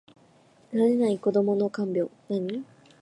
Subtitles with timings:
[0.73, 2.09] 慣れない子どもの看病